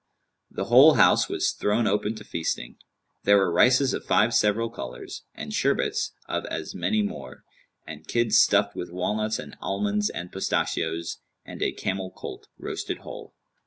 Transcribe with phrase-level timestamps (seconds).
[0.49, 2.77] The whole house was thrown open to feasting:
[3.21, 7.43] there were rices of five several colours, and sherbets of as many more;
[7.85, 13.35] and kids stuffed with walnuts and almonds and pistachios and a camel colt[FN#192] roasted whole.